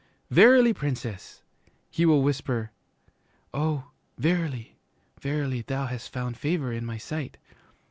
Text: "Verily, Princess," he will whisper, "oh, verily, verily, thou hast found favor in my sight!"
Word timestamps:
"Verily, 0.31 0.73
Princess," 0.73 1.43
he 1.91 2.07
will 2.07 2.23
whisper, 2.23 2.71
"oh, 3.53 3.91
verily, 4.17 4.75
verily, 5.21 5.61
thou 5.61 5.85
hast 5.85 6.11
found 6.11 6.37
favor 6.39 6.73
in 6.73 6.87
my 6.87 6.97
sight!" 6.97 7.37